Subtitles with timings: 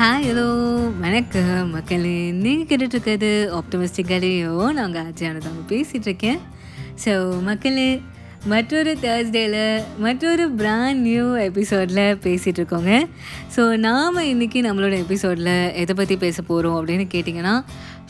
[0.00, 0.44] Hi hello
[1.00, 1.70] வணக்கம்.
[1.70, 6.38] மக்களே நீங்கள் கேட்டுட்ருக்கிறது ஆப்டமிஸ்டிக் கடையோ நாங்கள் ஆச்சியானதாக பேசிகிட்டு இருக்கேன்
[7.04, 8.00] ஸோ மக்களே
[8.44, 12.92] மற்றொரு தேர்ஸ்டேயில் மற்றொரு பிராண்ட் நியூ எபிசோடில் பேசிகிட்டு இருக்கோங்க
[13.56, 17.54] ஸோ நாம் இன்றைக்கி நம்மளோட எபிசோடில் எதை பற்றி பேச போகிறோம் அப்படின்னு கேட்டிங்கன்னா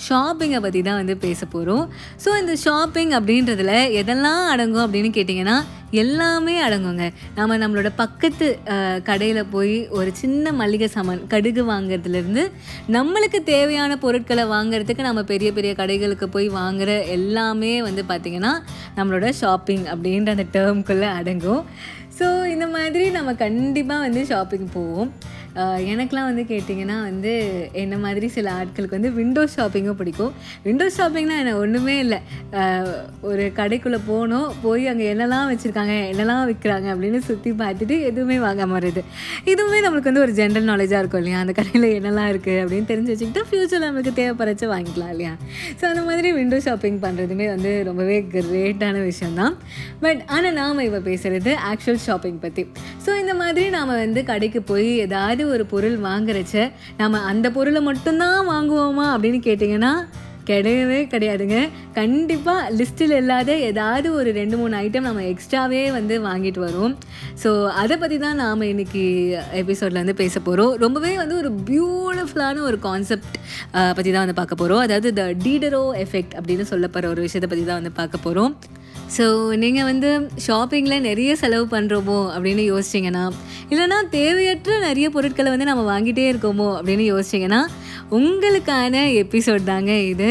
[0.06, 1.84] ஷாப்பிங்கை பற்றி தான் வந்து பேச போகிறோம்
[2.24, 5.58] ஸோ இந்த ஷாப்பிங் அப்படின்றதுல எதெல்லாம் அடங்கும் அப்படின்னு கேட்டிங்கன்னா
[6.02, 7.04] எல்லாமே அடங்குங்க.
[7.36, 8.46] நம்ம நம்மளோட பக்கத்து
[9.08, 12.44] கடையில் போய் ஒரு சின்ன மளிகை சாமான் கடுகு வாங்குறதுலேருந்து
[12.96, 18.52] நம்மளுக்கு தேவையான பொருட்களை வாங்குறதுக்கு நம்ம பெரிய பெரிய கடைகளுக்கு போய் வாங்குற எல்லாமே வந்து பார்த்திங்கன்னா
[18.98, 21.64] நம்மளோட ஷாப்பிங் அப்படின்ற அந்த டேர்ம்குள்ளே அடங்கும்.
[22.18, 25.10] ஸோ இந்த மாதிரி நம்ம கண்டிப்பாக வந்து ஷாப்பிங் போவோம்.
[25.92, 27.32] எனக்கெலாம் வந்து கேட்டிங்கன்னா வந்து
[27.82, 30.32] என்ன மாதிரி சில ஆட்களுக்கு வந்து விண்டோ ஷாப்பிங்கும் பிடிக்கும்.
[30.66, 31.54] விண்டோ ஷாப்பிங்னால் என்ன?
[31.62, 32.18] ஒன்றுமே இல்லை.
[33.30, 39.02] ஒரு கடைக்குள்ளே போகணும் போய் அங்கே என்னெல்லாம் வச்சுருக்காங்க என்னெல்லாம் விற்கிறாங்க அப்படின்னு சுற்றி பார்த்துட்டு எதுவுமே வாங்க வருது
[39.52, 41.40] இதுவுமே நம்மளுக்கு வந்து ஒரு ஜென்ரல் நாலேஜாக இருக்கும் இல்லையா?
[41.44, 45.32] அந்த கடையில் என்னெல்லாம் இருக்குது அப்படின்னு தெரிஞ்சு வச்சுக்கிட்டு ஃப்யூச்சரில் நம்மளுக்கு தேவைப்படுறச்சு வாங்கிக்கலாம் இல்லையா?
[45.80, 49.56] ஸோ அந்த மாதிரி விண்டோ ஷாப்பிங் பண்ணுறதுமே வந்து ரொம்பவே கிரேட்டான விஷயம்தான்.
[50.04, 52.64] பட் ஆனால் நாம் இப்போ பேசுகிறது ஆக்சுவல் ஷாப்பிங் பற்றி
[53.04, 56.56] ஸோ இந்த மாதிரி நாம் வந்து கடைக்கு போய் ஏதாவது ஒரு பொருள் வாங்குறச்ச
[57.02, 59.92] நம்ம அந்த பொருளை மட்டும்தான் வாங்குவோமா அப்படின்னு கேட்டிங்கன்னா
[60.50, 61.56] கிடையவே கிடையாதுங்க.
[61.98, 66.94] கண்டிப்பாக லிஸ்ட்டில் இல்லாத ஏதாவது ஒரு ரெண்டு மூணு ஐட்டம் நம்ம எக்ஸ்ட்ராவே வந்து வாங்கிட்டு வரோம்.
[67.42, 67.50] ஸோ
[67.82, 69.04] அதை பற்றி தான் நாம் இன்றைக்கி
[69.60, 73.36] எபிசோடில் வந்து பேச போகிறோம் ரொம்பவே வந்து ஒரு பியூட்டிஃபுல்லான ஒரு கான்செப்ட்
[73.96, 77.80] பற்றி தான் வந்து பார்க்க போகிறோம் அதாவது த டீடரோ எஃபெக்ட் அப்படின்னு சொல்லப்படுற ஒரு விஷயத்தை பற்றி தான்
[77.82, 78.54] வந்து பார்க்க போகிறோம்
[79.16, 79.24] ஸோ
[79.56, 80.10] நீங்கள் வந்து
[80.46, 83.24] ஷாப்பிங்கில் நிறைய செலவு பண்ணுறோமோ அப்படின்னு யோசிச்சிங்கன்னா
[83.70, 87.60] இல்லைனா தேவையற்ற நிறைய பொருட்களை வந்து நம்ம வாங்கிட்டே இருக்கோமோ அப்படின்னு யோசிச்சிங்கன்னா
[88.18, 90.30] உங்களுக்கான எபிசோட் தாங்க இது.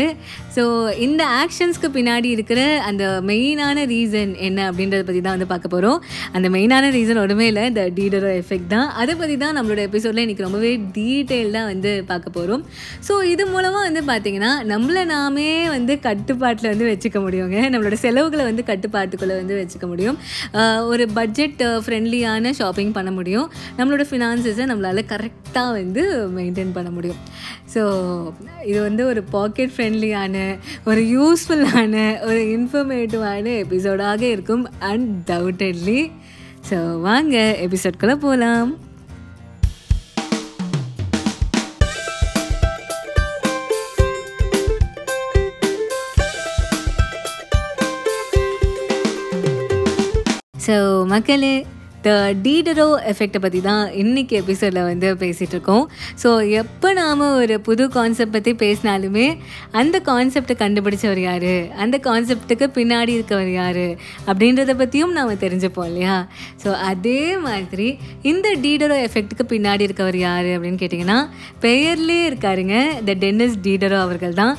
[0.56, 0.64] ஸோ
[1.06, 6.00] இந்த ஆக்ஷன்ஸ்க்கு பின்னாடி இருக்கிற அந்த மெயினான ரீசன் என்ன அப்படின்றத பற்றி தான் வந்து பார்க்க போகிறோம்
[6.36, 8.90] அந்த மெயினான ரீசன் ஒன்றுமே இல்லை இந்த டீடரோ எஃபெக்ட் தான்.
[9.02, 12.64] அதை பற்றி தான் நம்மளோட எபிசோடில் இன்றைக்கி ரொம்பவே டீட்டெயில்டாக வந்து பார்க்க போகிறோம்
[13.10, 17.58] ஸோ இது மூலமாக வந்து பார்த்திங்கன்னா நம்மளை நாமே வந்து கட்டுப்பாட்டில் வந்து வச்சுக்க முடியுங்க.
[17.74, 20.18] நம்மளோட செலவுகளை வந்து கட்டுப்பாட்டுக்குள்ளே வந்து வச்சுக்க முடியும்.
[20.92, 23.48] ஒரு பட்ஜெட் ஃப்ரெண்ட்லியான ஷாப்பிங் பண்ண முடியும்.
[23.80, 26.04] நம்மளோட ஃபினான்சஸை நம்மளால் கரெக்டாக வந்து
[26.38, 27.20] மெயின்டைன் பண்ண முடியும்.
[27.74, 27.82] ஸோ
[28.66, 30.38] இது வந்து ஒரு பாக்கெட் ஃப்ரெண்ட்லியான
[30.86, 36.00] ஒரு யூஸ்ஃபுல்லான ஒரு இன்ஃபர்மேட்டிவான எபிசோடாக இருக்கும் அன்டவுட்டட்லி
[36.70, 37.36] ஸோ வாங்க
[37.66, 38.72] எபிசோட்குள்ளே போகலாம்
[50.66, 50.76] ஸோ
[51.06, 51.54] மக்களே
[52.06, 52.10] த
[52.44, 55.86] டீடரோ எஃபெக்டை பற்றி தான் இன்றைக்கி எபிசோடில் வந்து பேசிகிட்ருக்கோம்
[56.24, 56.30] ஸோ
[56.62, 59.26] எப்போ நாம் ஒரு புது கான்செப்ட் பற்றி பேசினாலுமே
[59.80, 61.54] அந்த கான்செப்டை கண்டுபிடிச்சவர் யார்?
[61.84, 63.86] அந்த கான்செப்ட்டுக்கு பின்னாடி இருக்கவர் யார்?
[64.30, 66.16] அப்படின்றத பற்றியும் நாம் தெரிஞ்சுப்போம் இல்லையா?
[66.64, 67.90] ஸோ அதே மாதிரி
[68.32, 71.20] இந்த டீடரோ எஃபெக்ட்டுக்கு பின்னாடி இருக்கவர் யார் அப்படின்னு கேட்டிங்கன்னா
[71.66, 72.76] பெயர்லேயே இருக்காருங்க
[73.10, 74.56] த டென்னிஸ் டீடரோ அவர்கள் தான்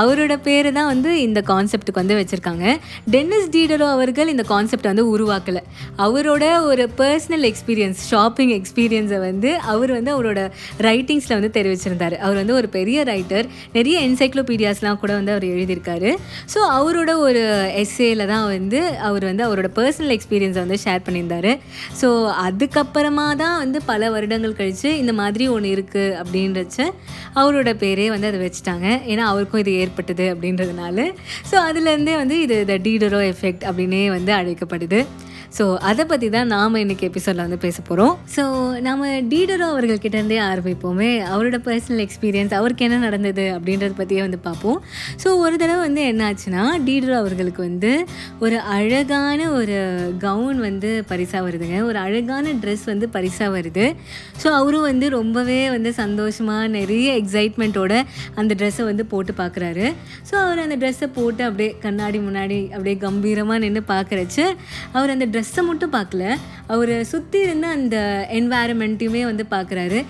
[0.00, 2.64] அவரோட பேர் தான் வந்து இந்த கான்செப்ட்டுக்கு வந்து வச்சுருக்காங்க.
[3.14, 5.62] டென்னிஸ் டீடரோ அவர்கள் இந்த கான்செப்டை வந்து உருவாக்கலை.
[6.06, 10.40] அவரோட ஒரு பர்சனல் எக்ஸ்பீரியன்ஸ் ஷாப்பிங் எக்ஸ்பீரியன்ஸை வந்து அவர் வந்து அவரோட
[10.86, 12.16] ரைட்டிங்ஸில் வந்து தெரிவிச்சிருந்தார்.
[12.26, 16.10] அவர் வந்து ஒரு பெரிய ரைட்டர் நிறைய என்சைக்ளோபீடியாஸ்லாம் கூட வந்து அவர் எழுதியிருக்காரு.
[16.54, 17.42] ஸோ அவரோட ஒரு
[17.82, 21.50] எஸ்ஏல தான் வந்து அவர் வந்து அவரோட பர்சனல் எக்ஸ்பீரியன்ஸை வந்து ஷேர் பண்ணியிருந்தார்.
[22.00, 22.10] ஸோ
[22.46, 26.78] அதுக்கப்புறமா தான் வந்து பல வருடங்கள் கழித்து இந்த மாதிரி ஒன்று இருக்குது அப்படின்றச்ச
[27.40, 28.86] அவரோட பேரே வந்து அதை வச்சுட்டாங்க.
[29.12, 30.98] ஏன்னா அவருக்கும் இது ஏற்பட்டது அப்படின்றதுனால.
[31.50, 35.00] ஸோ அதுலேருந்தே வந்து இது த டீடரோ எஃபெக்ட் அப்படின்னே வந்து அழைக்கப்படுது.
[35.56, 38.42] ஸோ அதை பற்றி தான் நாம் இன்றைக்கி எபிசோடில் வந்து பேச போகிறோம் ஸோ
[38.86, 41.08] நம்ம டீடரோ அவர்கள்கிட்ட இருந்தே ஆரம்பிப்போமே.
[41.32, 44.78] அவரோட பர்சனல் எக்ஸ்பீரியன்ஸ் அவருக்கு என்ன நடந்தது அப்படின்றத பற்றியே வந்து பார்ப்போம்.
[45.22, 47.90] ஸோ ஒரு தடவை வந்து என்னாச்சுன்னா டீடரோ அவர்களுக்கு வந்து
[48.38, 49.78] ஒரு அழகான ஒரு
[50.26, 51.80] கவுன் வந்து பரிசாக வருதுங்க.
[51.88, 53.86] ஒரு அழகான ட்ரெஸ் வந்து பரிசாக வருது.
[54.42, 57.92] ஸோ அவரும் வந்து ரொம்பவே வந்து சந்தோஷமாக நிறைய எக்ஸைட்மெண்ட்டோட
[58.34, 59.86] அந்த ட்ரெஸ்ஸை வந்து போட்டு பார்க்குறாரு
[60.30, 64.44] ஸோ அவர் அந்த ட்ரெஸ்ஸை போட்டு அப்படியே கண்ணாடி முன்னாடி அப்படியே கம்பீரமாக நின்று பார்க்குறச்சு
[64.92, 66.24] அவர் அந்த ட்ரெஸ் ட்ரெஸ்ஸை மட்டும் பார்க்கல.
[66.72, 67.96] அவர் சுற்றி இருந்த அந்த
[68.38, 70.00] என்வாயரமெண்ட்டையுமே வந்து பார்க்குறாரு.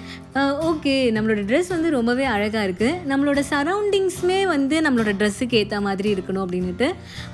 [0.69, 6.43] ஓகே நம்மளோட ட்ரெஸ் வந்து ரொம்பவே அழகாக இருக்குது நம்மளோட சரௌண்டிங்ஸுமே வந்து நம்மளோட ட்ரெஸ்ஸுக்கு ஏற்ற மாதிரி இருக்கணும்
[6.45, 6.89] அப்படின்ட்டு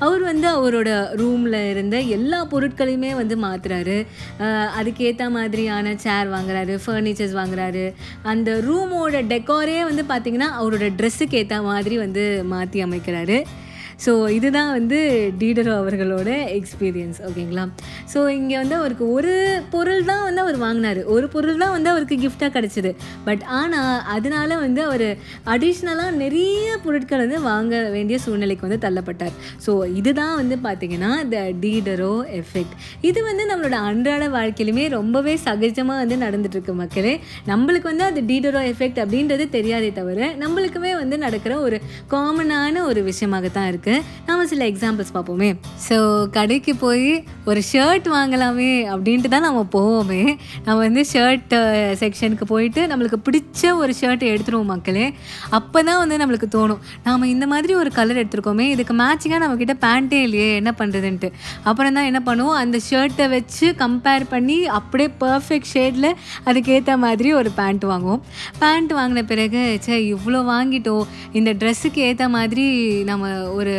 [0.06, 0.90] அவர் வந்து அவரோட
[1.22, 3.99] ரூமில் இருந்த எல்லா பொருட்களையுமே வந்து மாற்றுறாரு
[4.78, 7.84] அதுக்கேற்ற மாதிரியான சேர் வாங்குறாரு ஃபர்னிச்சர்ஸ் வாங்குறாரு.
[8.32, 13.38] அந்த ரூமோட டெக்கோரே வந்து பார்த்திங்கன்னா அவரோட ட்ரெஸ்ஸுக்கு ஏற்ற மாதிரி வந்து மாற்றி அமைக்கிறாரு.
[14.04, 14.98] ஸோ இதுதான் வந்து
[15.40, 17.64] டீடரோ அவர்களோட எக்ஸ்பீரியன்ஸ் ஓகேங்களா
[18.12, 19.32] ஸோ இங்கே வந்து அவருக்கு ஒரு
[19.75, 21.00] பொருள் தான் வந்து அவர் வாங்கினார்.
[21.14, 22.90] ஒரு பொருள் தான் வந்து அவருக்கு கிஃப்டாக கிடச்சிது.
[23.28, 25.06] பட் ஆனால் அதனால வந்து அவர்
[25.54, 29.34] அடிஷ்னலாக நிறைய பொருட்கள் வந்து வாங்க வேண்டிய சூழ்நிலைக்கு வந்து தள்ளப்பட்டார்.
[29.66, 32.75] ஸோ இதுதான் வந்து பார்த்திங்கன்னா த டீடரோ எஃபெக்ட்
[33.08, 37.14] இது வந்து நம்மளோட அன்றாட வாழ்க்கையிலுமே ரொம்பவே சகஜமாக வந்து நடந்துகிட்ருக்கு மக்களே.
[37.52, 41.76] நம்மளுக்கு வந்து அது டீடரோ எஃபெக்ட் அப்படின்றது தெரியாதே தவிர நம்மளுக்குமே வந்து நடக்கிற ஒரு
[42.14, 43.85] காமனான ஒரு விஷயமாக தான் இருக்குது
[44.28, 45.48] நாம சில எக்ஸாம்பிள்ஸ் பார்ப்போமே.
[45.86, 45.96] ஸோ
[46.36, 47.06] கடைக்கு போய்
[47.50, 50.22] ஒரு ஷர்ட் வாங்கலாமே அப்படின்ட்டு தான் நம்ம போவோமே.
[50.66, 51.54] நம்ம வந்து ஷர்ட்
[52.02, 55.06] செக்ஷனுக்கு போயிட்டு நம்மளுக்கு பிடிச்ச ஒரு ஷர்ட்டை எடுத்துருவோம் மக்களே.
[55.58, 56.80] அப்போ தான் வந்து நம்மளுக்கு தோணும்.
[57.06, 58.66] நாம் இந்த மாதிரி ஒரு கலர் எடுத்துருக்கோமே.
[58.74, 61.30] இதுக்கு மேட்சிங்காக நம்மக்கிட்ட பேண்ட்டே இல்லையே என்ன பண்ணுறதுன்ட்டு
[61.68, 62.58] அப்புறம் தான் என்ன பண்ணுவோம்?
[62.62, 66.10] அந்த ஷர்ட்டை வச்சு கம்பேர் பண்ணி அப்படியே பர்ஃபெக்ட் ஷேடில்
[66.48, 68.22] அதுக்கேற்ற மாதிரி ஒரு பேண்ட் வாங்குவோம்.
[68.64, 71.06] பேண்ட் வாங்கின பிறகு சே இவ்வளோ வாங்கிட்டோம்.
[71.40, 72.66] இந்த ட்ரெஸ்ஸுக்கு ஏற்ற மாதிரி
[73.12, 73.75] நம்ம ஒரு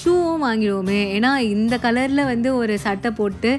[0.00, 1.00] ஷூவும் வாங்கிடுவோமே.
[1.16, 3.52] ஏன்னா இந்த கலரில் வந்து ஒரு சட்டை போட்டு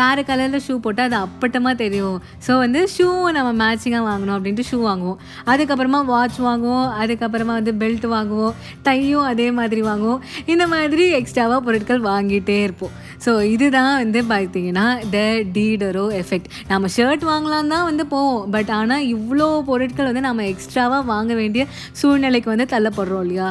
[0.00, 2.18] வேறு கலரில் ஷூ போட்டால் அது அப்பட்டமாக தெரியும்.
[2.46, 5.20] ஸோ வந்து ஷூவும் நம்ம மேட்சிங்காக வாங்கணும் அப்படின்ட்டு ஷூ வாங்குவோம்.
[5.52, 6.88] அதுக்கப்புறமா வாட்ச் வாங்குவோம்.
[7.02, 8.54] அதுக்கப்புறமா வந்து பெல்ட் வாங்குவோம்.
[8.88, 10.22] டையும் அதே மாதிரி வாங்குவோம்.
[10.54, 12.94] இந்த மாதிரி எக்ஸ்ட்ராவாக பொருட்கள் வாங்கிட்டே இருப்போம்.
[13.24, 15.18] ஸோ இதுதான் வந்து பார்த்தீங்கன்னா த
[15.56, 18.50] டீடரோ எஃபெக்ட் நம்ம ஷர்ட் வாங்கலாம் தான் வந்து போவோம்.
[18.50, 21.64] பட் ஆனால் இவ்வளோ பொருட்கள் வந்து நம்ம எக்ஸ்ட்ராவாக வாங்க வேண்டிய
[22.00, 23.50] சூழ்நிலைக்கு வந்து தள்ளப்படுறோம் இல்லையா?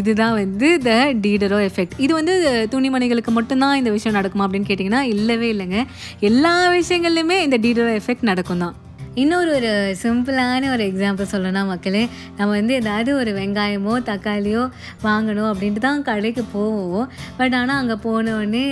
[0.00, 0.90] இதுதான் வந்து த
[1.26, 2.36] டீடரோ எஃபெக்ட் இது வந்து
[2.74, 5.80] துணிமணிகளுக்கு மட்டும்தான் இந்த விஷயம் நடக்குமா அப்படின்னு கேட்டிங்கன்னா இல்லவே இல்லைங்க.
[6.20, 8.76] எல்லா விஷயங்கள்லையுமே இந்த டீடரோ எஃபெக்ட் நடக்கும் தான்
[9.20, 9.70] இன்னொரு ஒரு
[10.02, 12.02] சிம்பிளான ஒரு எக்ஸாம்பிள் சொல்லணும்னா மக்களே
[12.36, 14.62] நம்ம வந்து ஏதாவது ஒரு வெங்காயமோ தக்காளியோ
[15.04, 17.08] வாங்கணும் அப்படின்ட்டு தான் கடைக்கு போவோம்.
[17.38, 18.64] பட் ஆனால் அங்கே போனோடனே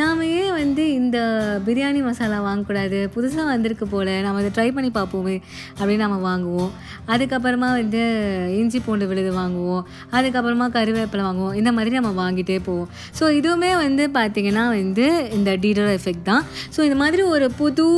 [0.00, 1.18] நாம் ஏன் வந்து இந்த
[1.68, 3.00] பிரியாணி மசாலா வாங்கக்கூடாது?
[3.14, 5.36] புதுசாக வந்திருக்கு போல் நம்ம அதை ட்ரை பண்ணி பார்ப்போமே
[5.78, 6.70] அப்படின்னு நம்ம வாங்குவோம்.
[7.14, 8.02] அதுக்கப்புறமா வந்து
[8.58, 9.82] இஞ்சி பூண்டு விழுது வாங்குவோம்.
[10.12, 11.56] அதுக்கப்புறமா கருவேப்பிலை வாங்குவோம்.
[11.62, 12.92] இந்த மாதிரி நம்ம வாங்கிட்டே போவோம்.
[13.20, 16.44] ஸோ இதுவுமே வந்து பார்த்திங்கன்னா வந்து இந்த டீடர் எஃபெக்ட் தான்.
[16.76, 17.88] ஸோ இந்த மாதிரி ஒரு புது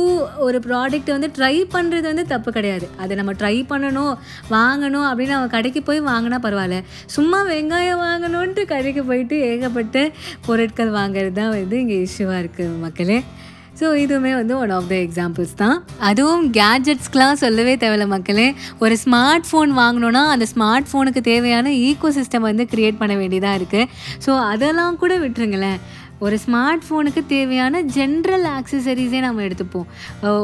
[0.47, 2.87] ஒரு ப்ராடக்ட்டை வந்து ட்ரை பண்ணுறது வந்து தப்பு கிடையாது.
[3.03, 4.13] அதை நம்ம ட்ரை பண்ணணும்
[4.55, 6.79] வாங்கணும் அப்படின்னு நம்ம கடைக்கு போய் வாங்கினா பரவாயில்ல.
[7.15, 10.05] சும்மா வெங்காயம் வாங்கணுன்ட்டு கடைக்கு போயிட்டு ஏகப்பட்ட
[10.49, 13.19] பொருட்கள் வாங்குறது தான் வந்து இங்கே இஷ்யூவாக இருக்குது மக்களே.
[13.79, 15.77] ஸோ இதுவுமே வந்து ஒன் ஆஃப் த எக்ஸாம்பிள்ஸ் தான்.
[16.09, 18.45] அதுவும் கேட்ஜெட்ஸ்க்கெலாம் சொல்லவே தேவையில்ல மக்களே.
[18.83, 23.89] ஒரு ஸ்மார்ட் ஃபோன் வாங்கினோன்னா அந்த ஸ்மார்ட் ஃபோனுக்கு தேவையான ஈக்கோ சிஸ்டம் வந்து க்ரியேட் பண்ண வேண்டியதாக இருக்குது
[24.25, 25.79] ஸோ அதெல்லாம் கூட விட்டுருங்களேன்.
[26.23, 29.87] ஒரு ஸ்மார்ட் ஃபோனுக்கு தேவையான ஜென்ரல் ஆக்சசரிஸே நம்ம எடுத்துப்போம்.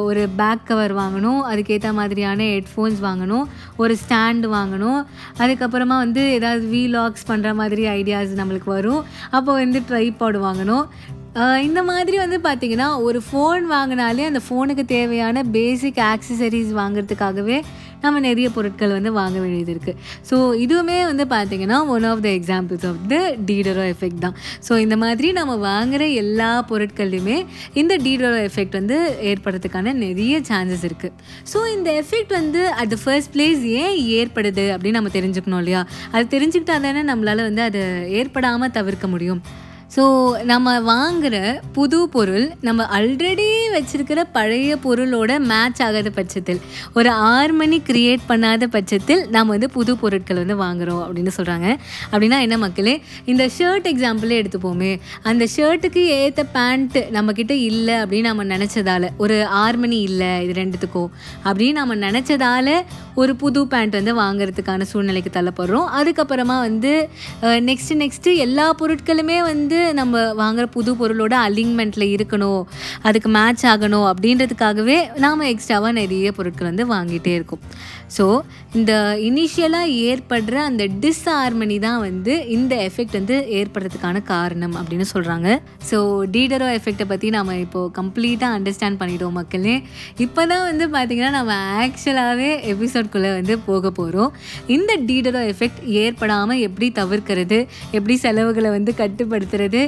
[0.10, 3.46] ஒரு பேக் கவர் வாங்கணும் அதுக்கேற்ற மாதிரியான ஹெட்ஃபோன்ஸ் வாங்கணும்
[3.84, 5.00] ஒரு ஸ்டாண்டு வாங்கணும்
[5.44, 9.02] அதுக்கப்புறமா வந்து ஏதாவது வீலாக்ஸ் பண்ணுற மாதிரி ஐடியாஸ் நம்மளுக்கு வரும்.
[9.38, 10.86] அப்போ வந்து ட்ரைபாடு வாங்கணும்.
[11.66, 17.58] இந்த மாதிரி வந்து பார்த்திங்கன்னா ஒரு ஃபோன் வாங்கினாலே அந்த ஃபோனுக்கு தேவையான பேசிக் ஆக்சசரிஸ் வாங்குறதுக்காகவே
[18.04, 19.98] நம்ம நிறைய பொருட்கள் வந்து வாங்க வேண்டியது இருக்குது
[20.30, 23.18] ஸோ இதுவுமே வந்து பார்த்திங்கன்னா one of the examples of the
[23.50, 24.36] Diderot effect தான்.
[24.68, 27.38] ஸோ இந்த மாதிரி நம்ம வாங்குகிற எல்லா பொருட்கள்லையுமே
[27.82, 28.98] இந்த டீடரோ எஃபெக்ட் வந்து
[29.32, 31.16] ஏற்படுறதுக்கான நிறைய சான்சஸ் இருக்குது
[31.54, 35.84] ஸோ இந்த எஃபெக்ட் வந்து அட் த ஃபர்ஸ்ட் பிளேஸ் ஏன் ஏற்படுது அப்படின்னு நம்ம தெரிஞ்சுக்கணும் இல்லையா?
[36.14, 37.84] அது தெரிஞ்சுக்கிட்டா தானே நம்மளால் வந்து அதை
[38.22, 39.42] ஏற்படாமல் தவிர்க்க முடியும்.
[39.96, 40.04] ஸோ
[40.44, 41.36] நம்ம வாங்குகிற
[41.74, 46.60] புது பொருள் நம்ம ஆல்ரெடி வச்சுருக்கிற பழைய பொருளோட மேட்ச் ஆகாத பட்சத்தில்
[46.94, 51.68] ஒரு ஹார்மனி க்ரியேட் பண்ணாத பட்சத்தில் நாம் வந்து புது பொருட்கள் வந்து வாங்குகிறோம் அப்படின்னு சொல்கிறாங்க
[52.12, 52.96] அப்படின்னா என்ன மக்களே?
[53.26, 54.92] இந்த ஷர்ட் எக்ஸாம்பிளே எடுத்துப்போமே.
[55.24, 61.10] அந்த ஷர்ட்டுக்கு ஏற்ற பேண்ட்டு நம்மக்கிட்ட இல்லை அப்படின்னு நம்ம நினச்சதால ஒரு ஹார்மனி இல்லை இது ரெண்டுத்துக்கும்
[61.44, 62.68] அப்படின்னு நம்ம நினச்சதால
[63.16, 65.90] ஒரு புது பேண்ட் வந்து வாங்குறதுக்கான சூழ்நிலைக்கு தள்ளப்படுறோம்.
[66.00, 66.94] அதுக்கப்புறமா வந்து
[67.70, 72.62] நெக்ஸ்ட்டு நெக்ஸ்ட்டு எல்லா பொருட்களுமே வந்து நம்ம வாங்குற புது பொருளோட அலிங்மெண்ட்டில் இருக்கணும்
[73.02, 77.64] அதுக்கு மேட்ச் ஆகணும் அப்படின்றதுக்காகவே நாம் எக்ஸ்ட்ராவாக நிறைய பொருட்கள் வந்து வாங்கிட்டே இருக்கோம்.
[78.18, 78.26] ஸோ
[78.74, 85.48] இந்த இனிஷியலாக ஏற்படுற அந்த டிஸ்ஹார்மனி தான் வந்து இந்த எஃபெக்ட் வந்து ஏற்படுறதுக்கான காரணம் அப்படின்னு சொல்கிறாங்க
[85.92, 85.98] ஸோ
[86.32, 89.76] டீடரோ எஃபெக்டை பற்றி நம்ம இப்போது கம்ப்ளீட்டாக அண்டர்ஸ்டாண்ட் பண்ணிட்டோம் மக்களே.
[90.18, 91.54] இப்போ தான் வந்து பார்த்திங்கன்னா நம்ம
[91.86, 94.32] ஆக்சுவலாகவே எபிசோட்குள்ளே வந்து போக போகிறோம்
[94.68, 97.60] இந்த டீடரோ எஃபெக்ட் ஏற்படாமல் எப்படி தவிர்க்கிறது
[97.92, 99.82] எப்படி செலவுகளை வந்து கட்டுப்படுத்துறது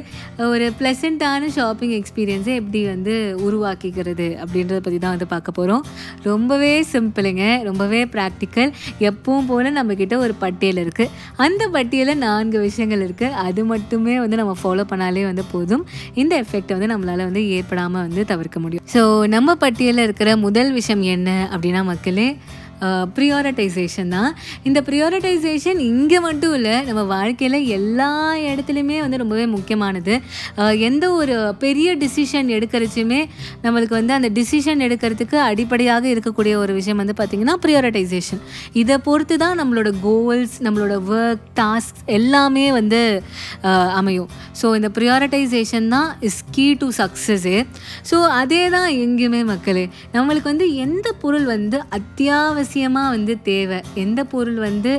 [0.47, 5.83] ஒரு ப்ளசண்ட்டான ஷாப்பிங் எக்ஸ்பீரியன்ஸை எப்படி வந்து உருவாக்கிக்கிறது அப்படின்றத பற்றி தான் வந்து பார்க்க போகிறோம்
[6.23, 8.72] ரொம்பவே சிம்பிளுங்க ரொம்பவே ப்ராக்டிக்கல்
[9.10, 11.12] எப்பவும் போல் நம்மக்கிட்ட ஒரு பட்டியல் இருக்குது
[11.46, 15.86] அந்த பட்டியலில் நான்கு விஷயங்கள் இருக்குது அது மட்டுமே வந்து நம்ம ஃபாலோ பண்ணாலே வந்து போதும்.
[16.22, 18.86] இந்த எஃபெக்ட் வந்து நம்மளால் வந்து ஏற்படாமல் வந்து தவிர்க்க முடியும்.
[18.94, 19.03] ஸோ
[19.36, 22.27] நம்ம பட்டியலில் இருக்கிற முதல் விஷயம் என்ன அப்படின்னா மக்களே
[23.17, 24.31] ப்ரியாரிட்டைசேஷன் தான்.
[24.67, 28.09] இந்த ப்ரியாரிட்டைசேஷன் இங்கே மட்டும் இல்லை நம்ம வாழ்க்கையில் எல்லா
[28.51, 30.13] இடத்துலையுமே வந்து ரொம்பவே முக்கியமானது.
[30.89, 33.21] எந்த ஒரு பெரிய டிசிஷன் எடுக்கிறச்சுமே
[33.65, 38.41] நம்மளுக்கு வந்து அந்த டிசிஷன் எடுக்கிறதுக்கு அடிப்படையாக இருக்கக்கூடிய ஒரு விஷயம் வந்து பார்த்திங்கன்னா ப்ரியாரிட்டைசேஷன்
[38.81, 43.01] இதை பொறுத்து தான் நம்மளோட கோல்ஸ் நம்மளோட ஒர்க் டாஸ்க் எல்லாமே வந்து
[44.00, 44.29] அமையும்.
[44.61, 47.57] ஸோ இந்த ப்ரியாரிட்டைசேஷன் தான் is key to success
[48.09, 49.85] so அதே தான் எங்கேயுமே மக்களே.
[50.17, 53.77] நம்மளுக்கு வந்து எந்த பொருள் வந்து அத்தியாவசிய அவசியமாக வந்து தேவை.
[54.01, 54.91] எந்த பொருள் வந்து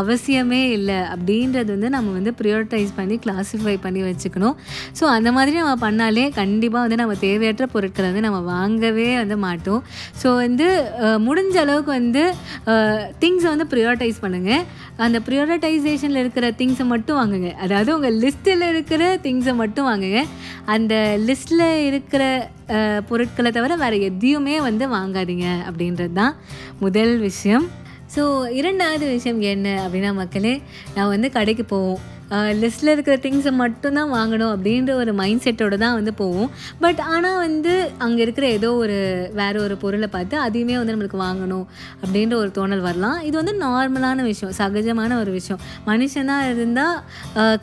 [0.00, 4.56] அவசியமே இல்லை அப்படின்றது வந்து நம்ம வந்து ப்ரியோரிட்டைஸ் பண்ணி கிளாஸிஃபை பண்ணி வச்சுக்கணும்.
[4.98, 9.82] ஸோ அந்த மாதிரி நம்ம பண்ணாலே கண்டிப்பாக வந்து நம்ம தேவையற்ற பொருட்களை வந்து நம்ம வாங்கவே வந்து மாட்டோம்.
[10.22, 10.68] ஸோ வந்து
[11.28, 12.24] முடிஞ்ச அளவுக்கு வந்து
[13.24, 14.64] திங்ஸை வந்து ப்ரியோரிட்டைஸ் பண்ணுங்கள்
[15.06, 17.50] அந்த ப்ரியோரிட்டைசேஷனில் இருக்கிற திங்ஸை மட்டும் வாங்குங்க.
[17.64, 20.22] அதாவது உங்கள் லிஸ்ட்டில் இருக்கிற திங்ஸை மட்டும் வாங்குங்க.
[20.76, 20.94] அந்த
[21.28, 22.22] லிஸ்ட்டில் இருக்கிற
[23.08, 26.34] பொருட்களை தவிர வேறு எதையுமே வந்து வாங்காதீங்க அப்படின்றது தான்
[26.84, 27.70] முதல் விஷயம்.
[28.14, 30.62] ஸோ இரண்டாவது விஷயம் என்ன அப்படின்னா மக்களே
[30.94, 32.16] நான் வந்து கடைக்கு போவோம்.
[32.62, 36.50] லிஸ்ட்டில் இருக்கிற திங்ஸை மட்டும்தான் வாங்கணும் அப்படின்ற ஒரு மைண்ட் செட்டோடு தான் வந்து போவோம்.
[36.84, 37.72] பட் ஆனால் வந்து
[38.06, 38.96] அங்கே இருக்கிற ஏதோ ஒரு
[39.40, 41.64] வேறு ஒரு பொருளை பார்த்து அதையுமே வந்து நம்மளுக்கு வாங்கணும்
[42.02, 43.18] அப்படின்ற ஒரு தோணல் வரலாம்.
[43.28, 45.62] இது வந்து நார்மலான விஷயம் சகஜமான ஒரு விஷயம்.
[45.90, 46.96] மனுஷனாக இருந்தால்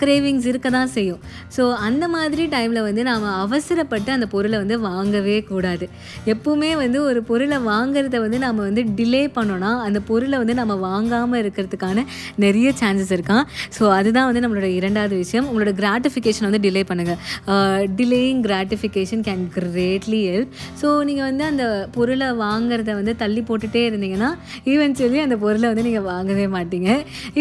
[0.03, 1.21] கிரேவிங்ஸ் இருக்க தான் செய்யும்.
[1.57, 5.87] ஸோ அந்த மாதிரி டைமில் வந்து நாம் அவசரப்பட்டு அந்த பொருளை வந்து வாங்கவே கூடாது.
[6.33, 11.41] எப்பவுமே வந்து ஒரு பொருளை வாங்குறத வந்து நம்ம வந்து டிலே பண்ணோன்னா அந்த பொருளை வந்து நம்ம வாங்காமல்
[11.43, 12.05] இருக்கிறதுக்கான
[12.45, 13.45] நிறைய சான்சஸ் இருக்கான்.
[13.77, 19.43] ஸோ அதுதான் வந்து நம்ம உங்களோட இரண்டாவது விஷயம் உங்களோட கிராட்டிஃபிகேஷன் வந்து டிலே பண்ணுங்கள் delaying gratification can
[19.55, 24.29] greatly help so நீங்கள் வந்து அந்த பொருளை வாங்குறத வந்து தள்ளி போட்டுகிட்டே இருந்தீங்கன்னா
[24.73, 26.89] ஈவென்ச்சுவலி அந்த பொருளை வந்து நீங்கள் வாங்கவே மாட்டீங்க.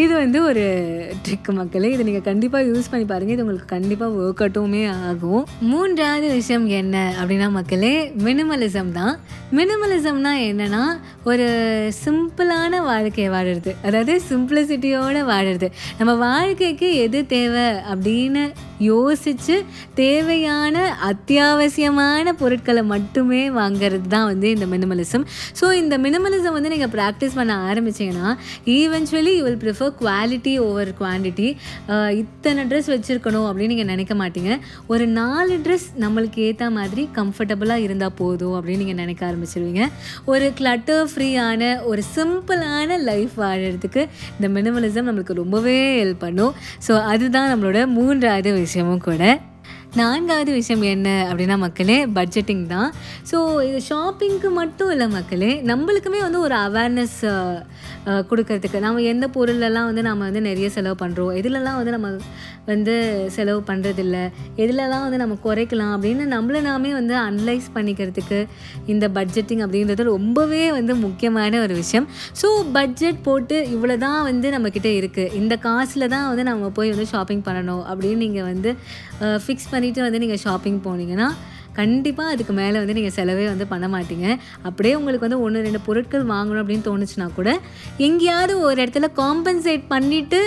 [0.03, 0.65] இது வந்து ஒரு
[1.27, 1.91] ட்ரிக் மக்களே.
[1.95, 5.43] இதை நீங்கள் கண்டிப்பாக யூஸ் பண்ணி பாருங்கள் இது உங்களுக்கு கண்டிப்பாக ஒர்க் அவுட்டுமே ஆகும்.
[5.71, 7.95] மூன்றாவது விஷயம் என்ன அப்படின்னா மக்களே
[8.27, 9.15] மினிமலிசம் தான்.
[9.59, 10.83] மினிமலிசம்னா என்னன்னா
[11.31, 11.47] ஒரு
[12.03, 13.71] சிம்பிளான வாழ்க்கையை வாழுறது.
[13.87, 15.67] அதாவது சிம்பிளிசிட்டியோடு வாழுறது.
[15.99, 18.43] நம்ம வாழ்க்கைக்கு எது தேவை அப்படின்னு
[18.91, 19.55] யோசித்து
[20.01, 20.75] தேவையான
[21.09, 25.25] அத்தியாவசியமான பொருட்களை மட்டுமே வாங்குறது தான் வந்து இந்த மினிமலிசம்
[25.59, 28.29] ஸோ இந்த மினிமலிசம் வந்து நீங்கள் ப்ராக்டிஸ் பண்ண ஆரம்பித்தீங்கன்னா
[28.77, 31.47] eventually you will prefer quality over quantity
[32.21, 34.51] இத்தனை ட்ரெஸ் வச்சுருக்கணும் அப்படின்னு நீங்கள் நினைக்க மாட்டீங்க.
[34.87, 39.83] ஒரு நாலு ட்ரெஸ் நம்மளுக்கு ஏற்ற மாதிரி கம்ஃபர்டபுளாக இருந்தால் போதும் அப்படின்னு நீங்கள் நினைக்க ஆரம்பிச்சிருவீங்க.
[40.25, 44.01] ஒரு கிளட்டர் ஃப்ரீயான ஒரு சிம்பிளான லைஃப் வாழறதுக்கு
[44.37, 46.53] இந்த மினிமலிசம் நம்மளுக்கு ரொம்பவே ஹெல்ப் பண்ணும்.
[46.87, 49.23] ஸோ அதுதான் நம்மளோட மூன்றாவது விஷயமும் கூட
[49.99, 52.89] நான்காவது விஷயம் என்ன அப்படின்னா மக்களே பட்ஜெட்டிங் தான்.
[53.29, 53.37] ஸோ
[53.67, 57.19] இது ஷாப்பிங்க்கு மட்டும் இல்லை மக்களே நம்மளுக்குமே வந்து ஒரு அவேர்னஸ்
[58.29, 58.79] கொடுக்கறதுக்கு.
[58.85, 62.09] நம்ம எந்த பொருளெல்லாம் வந்து நம்ம வந்து நிறைய செலவு பண்ணுறோம் எதுலலாம் வந்து நம்ம
[62.71, 62.95] வந்து
[63.35, 64.17] செலவு பண்ணுறதில்ல
[64.63, 68.39] எதுலலாம் வந்து நம்ம குறைக்கலாம் அப்படின்னு நம்மளை நாமே வந்து அனலைஸ் பண்ணிக்கிறதுக்கு
[68.93, 72.07] இந்த பட்ஜெட்டிங் அப்படின்றது ரொம்பவே வந்து முக்கியமான ஒரு விஷயம்.
[72.41, 77.09] ஸோ பட்ஜெட் போட்டு இவ்வளோ தான் வந்து நம்மக்கிட்ட இருக்குது இந்த காசில் தான் வந்து நம்ம போய் வந்து
[77.13, 78.71] ஷாப்பிங் பண்ணணும் அப்படின்னு நீங்கள் வந்து
[79.43, 81.27] ஃபிக்ஸ் பண்ணி பண்ணிவிட்டு வந்து நீங்கள் ஷாப்பிங் போனீங்கன்னா
[81.77, 84.27] கண்டிப்பாக அதுக்கு மேலே வந்து நீங்கள் செலவே வந்து பண்ண மாட்டீங்க.
[84.67, 87.49] அப்படியே உங்களுக்கு வந்து ஒன்று ரெண்டு பொருட்கள் வாங்கணும் அப்படின்னு தோணுச்சுன்னா கூட
[88.07, 90.39] எங்கேயாவது ஒரு இடத்துல காம்பன்சேட் பண்ணிவிட்டு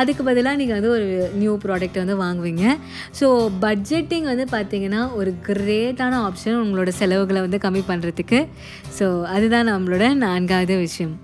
[0.00, 1.06] அதுக்கு பதிலாக நீங்கள் வந்து ஒரு
[1.40, 2.64] நியூ ப்ராடக்ட் வந்து வாங்குவீங்க.
[3.20, 3.28] ஸோ
[3.66, 8.40] பட்ஜெட்டிங் வந்து பார்த்திங்கன்னா ஒரு கிரேட்டான ஆப்ஷன் உங்களோட செலவுகளை வந்து கம்மி பண்ணுறதுக்கு
[8.98, 11.16] ஸோ அதுதான் நம்மளோட நான்காவது விஷயம்.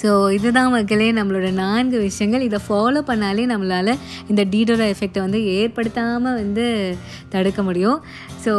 [0.00, 2.44] ஸோ இதுதான் மக்களே நம்மளோட நான்கு விஷயங்கள்.
[2.48, 3.92] இதை ஃபாலோ பண்ணாலே நம்மளால்
[4.30, 6.66] இந்த டீடோரா எஃபெக்டை வந்து ஏற்படுத்தாமல் வந்து
[7.34, 7.98] தடுக்க முடியும்.
[8.44, 8.52] ஸோ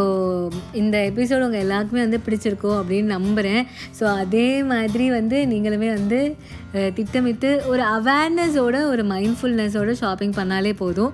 [0.81, 3.63] இந்த எபிசோடு உங்கள் எல்லாருக்குமே வந்து பிடிச்சிருக்கோம் அப்படின்னு நம்புகிறேன்
[3.99, 6.21] ஸோ அதே மாதிரி வந்து நீங்களுமே வந்து
[6.97, 11.11] திட்டமிட்டு ஒரு அவேர்னஸோட ஒரு மைண்ட்ஃபுல்னஸோட ஷாப்பிங் பண்ணாலே போதும்.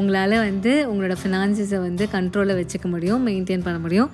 [0.00, 4.10] உங்களால் வந்து உங்களோட ஃபினான்சஸை வந்து கண்ட்ரோலில் வச்சுக்க முடியும் மெயின்டைன் பண்ண முடியும்.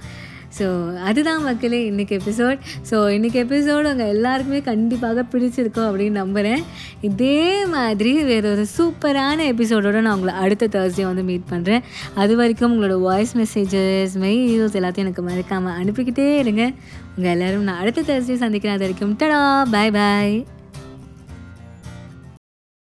[0.59, 2.59] ஸோ அதுதான் மக்களே இன்றைக்கி எபிசோட்
[2.91, 6.63] ஸோ இன்றைக்கி எபிசோடு உங்கள் எல்லாருக்குமே கண்டிப்பாக பிடிச்சிருக்கோம் அப்படின்னு நம்புகிறேன்
[7.01, 11.83] இதே மாதிரி வேற ஒரு சூப்பரான எபிசோடோடு நான் உங்களை அடுத்த தேர்ஸ்டே வந்து மீட் பண்ணுறேன்
[12.15, 16.73] அது வரைக்கும் உங்களோட வாய்ஸ் மெசேஜஸ் மெயில்ஸ் எல்லாத்தையும் எனக்கு மறக்காமல் அனுப்பிக்கிட்டே இருங்க.
[17.17, 18.77] உங்கள் எல்லோரும் நான் அடுத்த தேர்ஸ்டே சந்திக்கிறேன்.
[18.77, 20.47] அது வரைக்கும் டடா பாய் பாய்